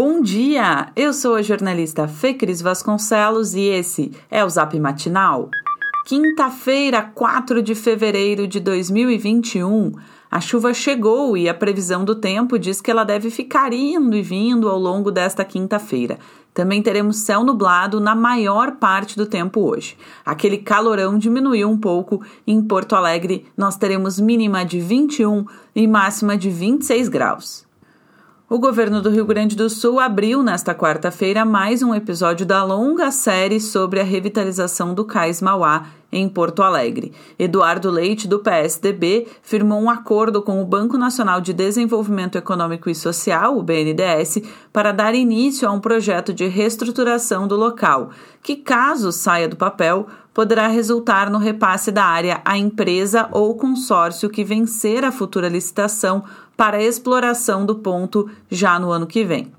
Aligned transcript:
Bom 0.00 0.20
dia! 0.20 0.92
Eu 0.94 1.12
sou 1.12 1.34
a 1.34 1.42
jornalista 1.42 2.06
Fê 2.06 2.32
Cris 2.32 2.62
Vasconcelos 2.62 3.56
e 3.56 3.62
esse 3.62 4.12
é 4.30 4.44
o 4.44 4.48
Zap 4.48 4.78
Matinal. 4.78 5.50
Quinta-feira, 6.06 7.02
4 7.02 7.60
de 7.60 7.74
fevereiro 7.74 8.46
de 8.46 8.60
2021. 8.60 9.90
A 10.30 10.40
chuva 10.40 10.72
chegou 10.72 11.36
e 11.36 11.48
a 11.48 11.52
previsão 11.52 12.04
do 12.04 12.14
tempo 12.14 12.60
diz 12.60 12.80
que 12.80 12.92
ela 12.92 13.02
deve 13.02 13.28
ficar 13.28 13.72
indo 13.72 14.14
e 14.14 14.22
vindo 14.22 14.68
ao 14.68 14.78
longo 14.78 15.10
desta 15.10 15.44
quinta-feira. 15.44 16.20
Também 16.54 16.80
teremos 16.80 17.16
céu 17.16 17.42
nublado 17.42 17.98
na 17.98 18.14
maior 18.14 18.76
parte 18.76 19.16
do 19.16 19.26
tempo 19.26 19.68
hoje. 19.68 19.96
Aquele 20.24 20.58
calorão 20.58 21.18
diminuiu 21.18 21.68
um 21.68 21.76
pouco 21.76 22.24
em 22.46 22.62
Porto 22.62 22.94
Alegre 22.94 23.46
nós 23.56 23.76
teremos 23.76 24.20
mínima 24.20 24.64
de 24.64 24.78
21 24.78 25.44
e 25.74 25.88
máxima 25.88 26.38
de 26.38 26.50
26 26.50 27.08
graus. 27.08 27.67
O 28.50 28.58
governo 28.58 29.02
do 29.02 29.10
Rio 29.10 29.26
Grande 29.26 29.54
do 29.54 29.68
Sul 29.68 30.00
abriu 30.00 30.42
nesta 30.42 30.74
quarta-feira 30.74 31.44
mais 31.44 31.82
um 31.82 31.94
episódio 31.94 32.46
da 32.46 32.64
longa 32.64 33.10
série 33.10 33.60
sobre 33.60 34.00
a 34.00 34.02
revitalização 34.02 34.94
do 34.94 35.04
Cais 35.04 35.42
Mauá 35.42 35.84
em 36.10 36.28
Porto 36.28 36.62
Alegre. 36.62 37.12
Eduardo 37.38 37.90
Leite, 37.90 38.26
do 38.26 38.38
PSDB, 38.38 39.26
firmou 39.42 39.80
um 39.80 39.90
acordo 39.90 40.42
com 40.42 40.62
o 40.62 40.64
Banco 40.64 40.96
Nacional 40.96 41.40
de 41.40 41.52
Desenvolvimento 41.52 42.38
Econômico 42.38 42.88
e 42.88 42.94
Social, 42.94 43.58
o 43.58 43.62
BNDES, 43.62 44.42
para 44.72 44.92
dar 44.92 45.14
início 45.14 45.68
a 45.68 45.72
um 45.72 45.80
projeto 45.80 46.32
de 46.32 46.46
reestruturação 46.46 47.46
do 47.46 47.56
local, 47.56 48.10
que, 48.42 48.56
caso 48.56 49.12
saia 49.12 49.48
do 49.48 49.56
papel, 49.56 50.06
poderá 50.32 50.68
resultar 50.68 51.30
no 51.30 51.38
repasse 51.38 51.90
da 51.90 52.04
área 52.04 52.40
à 52.44 52.56
empresa 52.56 53.28
ou 53.32 53.54
consórcio 53.56 54.30
que 54.30 54.44
vencer 54.44 55.04
a 55.04 55.12
futura 55.12 55.48
licitação 55.48 56.24
para 56.56 56.78
a 56.78 56.82
exploração 56.82 57.66
do 57.66 57.76
ponto 57.76 58.30
já 58.50 58.78
no 58.78 58.90
ano 58.90 59.06
que 59.06 59.24
vem. 59.24 59.57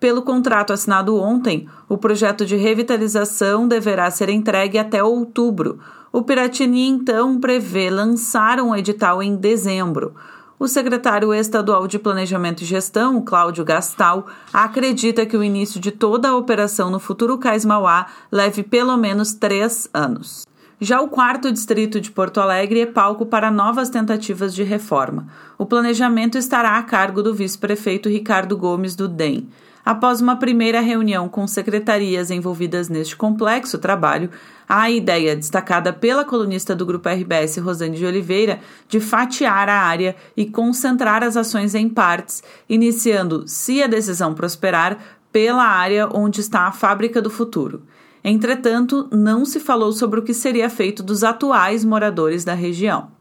Pelo 0.00 0.22
contrato 0.22 0.72
assinado 0.72 1.16
ontem, 1.16 1.68
o 1.88 1.98
projeto 1.98 2.46
de 2.46 2.54
revitalização 2.54 3.66
deverá 3.66 4.08
ser 4.10 4.28
entregue 4.28 4.78
até 4.78 5.02
outubro. 5.02 5.80
O 6.12 6.22
Piratini 6.22 6.86
então 6.86 7.40
prevê 7.40 7.90
lançar 7.90 8.60
um 8.60 8.76
edital 8.76 9.20
em 9.22 9.34
dezembro. 9.34 10.14
O 10.56 10.68
secretário 10.68 11.34
estadual 11.34 11.86
de 11.86 11.98
Planejamento 11.98 12.62
e 12.62 12.66
Gestão, 12.66 13.20
Cláudio 13.22 13.64
Gastal, 13.64 14.26
acredita 14.52 15.26
que 15.26 15.36
o 15.36 15.42
início 15.42 15.80
de 15.80 15.90
toda 15.90 16.28
a 16.28 16.36
operação 16.36 16.90
no 16.90 16.98
futuro 16.98 17.36
Cais 17.38 17.64
Mauá 17.64 18.06
leve 18.30 18.62
pelo 18.62 18.96
menos 18.96 19.34
três 19.34 19.88
anos. 19.92 20.46
Já 20.80 21.00
o 21.00 21.08
quarto 21.08 21.50
distrito 21.50 22.00
de 22.00 22.10
Porto 22.10 22.40
Alegre 22.40 22.80
é 22.80 22.86
palco 22.86 23.26
para 23.26 23.50
novas 23.50 23.90
tentativas 23.90 24.54
de 24.54 24.62
reforma. 24.62 25.26
O 25.56 25.66
planejamento 25.66 26.38
estará 26.38 26.78
a 26.78 26.82
cargo 26.84 27.20
do 27.20 27.34
vice-prefeito 27.34 28.08
Ricardo 28.08 28.56
Gomes 28.56 28.94
do 28.94 29.08
DEM. 29.08 29.48
Após 29.88 30.20
uma 30.20 30.36
primeira 30.36 30.82
reunião 30.82 31.30
com 31.30 31.46
secretarias 31.46 32.30
envolvidas 32.30 32.90
neste 32.90 33.16
complexo 33.16 33.78
trabalho, 33.78 34.28
a 34.68 34.90
ideia, 34.90 35.34
destacada 35.34 35.94
pela 35.94 36.26
colunista 36.26 36.76
do 36.76 36.84
Grupo 36.84 37.08
RBS, 37.08 37.56
Rosane 37.56 37.96
de 37.96 38.04
Oliveira, 38.04 38.60
de 38.86 39.00
fatiar 39.00 39.66
a 39.66 39.80
área 39.80 40.14
e 40.36 40.44
concentrar 40.44 41.24
as 41.24 41.38
ações 41.38 41.74
em 41.74 41.88
partes, 41.88 42.42
iniciando, 42.68 43.44
se 43.48 43.82
a 43.82 43.86
decisão 43.86 44.34
prosperar, 44.34 44.98
pela 45.32 45.64
área 45.64 46.06
onde 46.12 46.42
está 46.42 46.66
a 46.66 46.72
fábrica 46.72 47.22
do 47.22 47.30
futuro. 47.30 47.82
Entretanto, 48.22 49.08
não 49.10 49.46
se 49.46 49.58
falou 49.58 49.90
sobre 49.92 50.20
o 50.20 50.22
que 50.22 50.34
seria 50.34 50.68
feito 50.68 51.02
dos 51.02 51.24
atuais 51.24 51.82
moradores 51.82 52.44
da 52.44 52.52
região. 52.52 53.17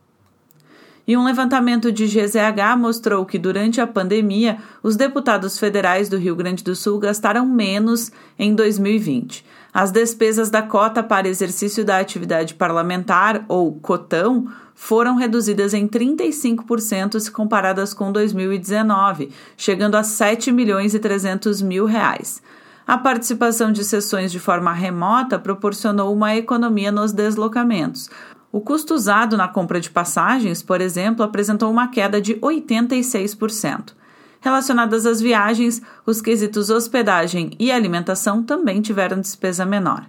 E 1.07 1.15
um 1.15 1.23
levantamento 1.23 1.89
de 1.89 2.05
GZH 2.05 2.77
mostrou 2.77 3.25
que 3.25 3.39
durante 3.39 3.79
a 3.79 3.87
pandemia, 3.87 4.57
os 4.83 4.97
deputados 4.97 5.57
federais 5.57 6.09
do 6.09 6.17
Rio 6.17 6.35
Grande 6.35 6.65
do 6.65 6.75
Sul 6.75 6.99
gastaram 6.99 7.45
menos 7.45 8.11
em 8.37 8.53
2020. 8.53 9.45
As 9.73 9.89
despesas 9.89 10.49
da 10.49 10.61
cota 10.61 11.01
para 11.01 11.29
exercício 11.29 11.85
da 11.85 11.99
atividade 11.99 12.55
parlamentar, 12.55 13.45
ou 13.47 13.73
cotão, 13.75 14.47
foram 14.75 15.15
reduzidas 15.15 15.73
em 15.73 15.87
35% 15.87 17.19
se 17.21 17.31
comparadas 17.31 17.93
com 17.93 18.11
2019, 18.11 19.31
chegando 19.55 19.95
a 19.95 20.03
7 20.03 20.51
milhões 20.51 20.93
e 20.93 20.99
300 20.99 21.61
mil 21.61 21.85
reais. 21.85 22.41
A 22.85 22.97
participação 22.97 23.71
de 23.71 23.83
sessões 23.83 24.31
de 24.31 24.39
forma 24.39 24.71
remota 24.71 25.39
proporcionou 25.39 26.13
uma 26.13 26.35
economia 26.35 26.91
nos 26.91 27.11
deslocamentos, 27.11 28.09
o 28.57 28.59
custo 28.59 28.95
usado 28.95 29.37
na 29.37 29.47
compra 29.47 29.79
de 29.79 29.87
passagens, 29.87 30.63
por 30.63 30.81
exemplo, 30.81 31.23
apresentou 31.23 31.69
uma 31.69 31.89
queda 31.89 32.19
de 32.19 32.33
86%. 32.37 33.93
Relacionadas 34.41 35.05
às 35.05 35.21
viagens, 35.21 35.79
os 36.07 36.21
quesitos 36.21 36.71
hospedagem 36.71 37.51
e 37.59 37.71
alimentação 37.71 38.41
também 38.41 38.81
tiveram 38.81 39.21
despesa 39.21 39.63
menor. 39.63 40.07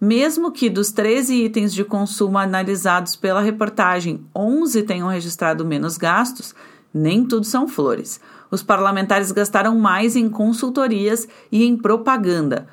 Mesmo 0.00 0.52
que 0.52 0.70
dos 0.70 0.92
13 0.92 1.42
itens 1.42 1.74
de 1.74 1.82
consumo 1.82 2.38
analisados 2.38 3.16
pela 3.16 3.40
reportagem, 3.40 4.24
11 4.32 4.84
tenham 4.84 5.08
registrado 5.08 5.64
menos 5.64 5.96
gastos, 5.96 6.54
nem 6.94 7.26
tudo 7.26 7.46
são 7.46 7.66
flores. 7.66 8.20
Os 8.48 8.62
parlamentares 8.62 9.32
gastaram 9.32 9.76
mais 9.76 10.14
em 10.14 10.28
consultorias 10.28 11.26
e 11.50 11.64
em 11.64 11.76
propaganda. 11.76 12.68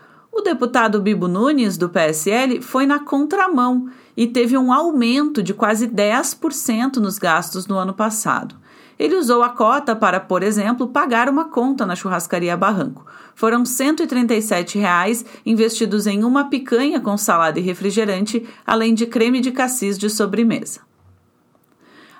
Deputado 0.45 1.01
Bibo 1.01 1.27
Nunes, 1.27 1.75
do 1.75 1.89
PSL, 1.89 2.61
foi 2.61 2.85
na 2.85 2.99
contramão 2.99 3.89
e 4.15 4.27
teve 4.27 4.55
um 4.55 4.71
aumento 4.71 5.41
de 5.41 5.55
quase 5.55 5.87
10% 5.87 6.97
nos 6.97 7.17
gastos 7.17 7.65
no 7.65 7.75
ano 7.75 7.95
passado. 7.95 8.55
Ele 8.97 9.15
usou 9.15 9.41
a 9.41 9.49
cota 9.49 9.95
para, 9.95 10.19
por 10.19 10.43
exemplo, 10.43 10.87
pagar 10.87 11.27
uma 11.29 11.45
conta 11.45 11.83
na 11.83 11.95
churrascaria 11.95 12.55
Barranco. 12.55 13.07
Foram 13.33 13.65
137 13.65 14.77
reais 14.77 15.25
investidos 15.43 16.05
em 16.05 16.23
uma 16.23 16.47
picanha 16.47 17.01
com 17.01 17.17
salada 17.17 17.59
e 17.59 17.63
refrigerante, 17.63 18.47
além 18.67 18.93
de 18.93 19.07
creme 19.07 19.41
de 19.41 19.51
cassis 19.51 19.97
de 19.97 20.11
sobremesa. 20.11 20.81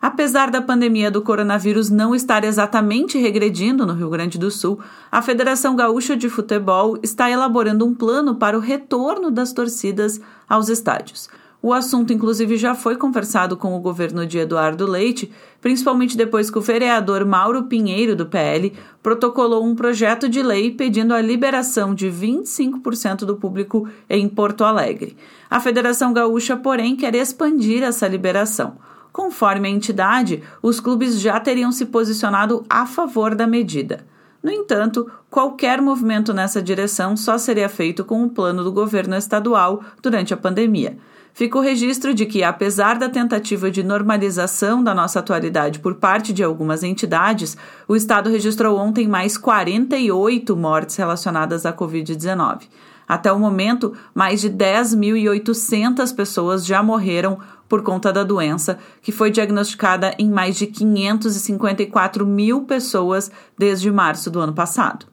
Apesar 0.06 0.52
da 0.52 0.62
pandemia 0.62 1.10
do 1.10 1.20
coronavírus 1.20 1.90
não 1.90 2.14
estar 2.14 2.44
exatamente 2.44 3.18
regredindo 3.18 3.88
no 3.88 3.94
Rio 3.94 4.08
Grande 4.08 4.38
do 4.38 4.52
Sul, 4.52 4.80
a 5.12 5.20
Federação 5.20 5.76
Gaúcha 5.76 6.16
de 6.16 6.30
Futebol 6.30 7.00
está 7.02 7.28
elaborando 7.28 7.88
um 7.88 7.96
plano 7.96 8.36
para 8.36 8.56
o 8.56 8.62
retorno 8.62 9.32
das 9.32 9.52
torcidas 9.52 10.22
aos 10.48 10.70
estádios. 10.70 11.28
O 11.60 11.74
assunto, 11.74 12.14
inclusive, 12.14 12.56
já 12.56 12.76
foi 12.76 12.98
conversado 12.98 13.58
com 13.58 13.76
o 13.76 13.80
governo 13.80 14.28
de 14.28 14.38
Eduardo 14.38 14.86
Leite, 14.86 15.32
principalmente 15.60 16.16
depois 16.16 16.52
que 16.52 16.60
o 16.60 16.62
vereador 16.62 17.26
Mauro 17.26 17.64
Pinheiro, 17.64 18.16
do 18.16 18.28
PL, 18.28 18.74
protocolou 19.02 19.66
um 19.66 19.74
projeto 19.74 20.30
de 20.30 20.44
lei 20.44 20.70
pedindo 20.70 21.16
a 21.16 21.22
liberação 21.22 21.96
de 21.96 22.12
25% 22.12 23.26
do 23.26 23.38
público 23.38 23.90
em 24.08 24.30
Porto 24.30 24.64
Alegre. 24.64 25.18
A 25.50 25.60
Federação 25.60 26.14
Gaúcha, 26.14 26.56
porém, 26.56 26.96
quer 26.96 27.16
expandir 27.16 27.82
essa 27.82 28.08
liberação. 28.08 28.78
Conforme 29.16 29.70
a 29.70 29.72
entidade, 29.72 30.44
os 30.62 30.82
clubes 30.82 31.22
já 31.22 31.40
teriam 31.40 31.72
se 31.72 31.86
posicionado 31.86 32.66
a 32.70 32.86
favor 32.86 33.34
da 33.34 33.48
medida. 33.48 34.06
No 34.44 34.52
entanto, 34.52 35.10
qualquer 35.30 35.82
movimento 35.82 36.34
nessa 36.34 36.62
direção 36.62 37.16
só 37.16 37.38
seria 37.38 37.70
feito 37.70 38.04
com 38.04 38.26
o 38.26 38.30
plano 38.30 38.62
do 38.62 38.74
governo 38.74 39.16
estadual 39.16 39.82
durante 40.02 40.34
a 40.34 40.38
pandemia 40.38 40.98
fica 41.36 41.58
o 41.58 41.62
registro 41.62 42.14
de 42.14 42.26
que, 42.26 42.42
apesar 42.44 42.98
da 42.98 43.10
tentativa 43.10 43.70
de 43.70 43.84
normalização 43.84 44.82
da 44.82 44.96
nossa 44.96 45.20
atualidade 45.20 45.80
por 45.80 45.96
parte 45.96 46.32
de 46.32 46.42
algumas 46.42 46.82
entidades, 46.82 47.58
o 47.88 47.96
Estado 47.96 48.30
registrou 48.30 48.80
ontem 48.80 49.06
mais 49.06 49.38
48 49.38 50.56
mortes 50.56 50.96
relacionadas 50.96 51.66
à 51.66 51.74
Covid-19. 51.74 52.62
Até 53.06 53.32
o 53.32 53.38
momento, 53.38 53.94
mais 54.16 54.42
de 54.42 54.50
10.800 54.50 56.16
pessoas 56.16 56.66
já 56.66 56.82
morreram 56.82 57.38
por 57.68 57.82
conta 57.84 58.12
da 58.12 58.24
doença, 58.24 58.78
que 59.02 59.12
foi 59.12 59.32
diagnosticada 59.32 60.14
em 60.18 60.30
mais 60.30 60.56
de 60.56 60.68
554 60.68 62.26
mil 62.26 62.62
pessoas 62.64 63.32
desde 63.58 63.92
março 63.92 64.30
do 64.30 64.40
ano 64.40 64.54
passado. 64.54 65.08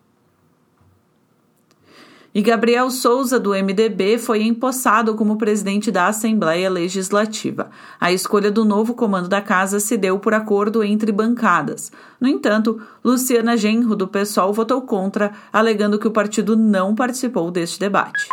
E 2.34 2.40
Gabriel 2.40 2.90
Souza, 2.90 3.38
do 3.38 3.50
MDB, 3.50 4.16
foi 4.16 4.42
empossado 4.42 5.14
como 5.14 5.36
presidente 5.36 5.90
da 5.90 6.06
Assembleia 6.06 6.70
Legislativa. 6.70 7.68
A 8.00 8.10
escolha 8.10 8.50
do 8.50 8.64
novo 8.64 8.94
comando 8.94 9.28
da 9.28 9.42
casa 9.42 9.78
se 9.78 9.98
deu 9.98 10.18
por 10.18 10.32
acordo 10.32 10.82
entre 10.82 11.12
bancadas. 11.12 11.92
No 12.18 12.26
entanto, 12.26 12.80
Luciana 13.04 13.54
Genro, 13.54 13.94
do 13.94 14.08
PSOL, 14.08 14.50
votou 14.50 14.80
contra, 14.80 15.32
alegando 15.52 15.98
que 15.98 16.08
o 16.08 16.12
partido 16.12 16.56
não 16.56 16.94
participou 16.94 17.50
deste 17.50 17.78
debate. 17.78 18.26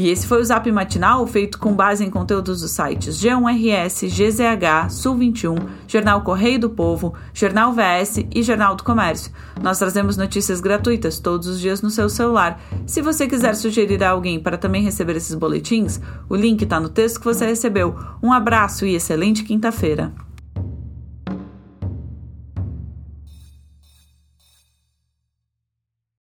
E 0.00 0.08
esse 0.08 0.26
foi 0.26 0.40
o 0.40 0.44
Zap 0.46 0.72
Matinal, 0.72 1.26
feito 1.26 1.58
com 1.58 1.74
base 1.74 2.02
em 2.02 2.08
conteúdos 2.08 2.62
dos 2.62 2.70
sites 2.70 3.22
G1RS, 3.22 4.08
GZH, 4.08 4.88
Sul 4.88 5.14
21, 5.14 5.56
Jornal 5.86 6.22
Correio 6.22 6.58
do 6.58 6.70
Povo, 6.70 7.12
Jornal 7.34 7.74
VS 7.74 8.24
e 8.34 8.42
Jornal 8.42 8.74
do 8.74 8.82
Comércio. 8.82 9.30
Nós 9.62 9.78
trazemos 9.78 10.16
notícias 10.16 10.58
gratuitas 10.58 11.20
todos 11.20 11.46
os 11.48 11.60
dias 11.60 11.82
no 11.82 11.90
seu 11.90 12.08
celular. 12.08 12.58
Se 12.86 13.02
você 13.02 13.26
quiser 13.26 13.54
sugerir 13.54 14.02
a 14.02 14.08
alguém 14.08 14.40
para 14.40 14.56
também 14.56 14.82
receber 14.82 15.16
esses 15.16 15.34
boletins, 15.34 16.00
o 16.30 16.34
link 16.34 16.62
está 16.62 16.80
no 16.80 16.88
texto 16.88 17.18
que 17.18 17.26
você 17.26 17.44
recebeu. 17.44 17.94
Um 18.22 18.32
abraço 18.32 18.86
e 18.86 18.94
excelente 18.94 19.44
quinta-feira. 19.44 20.14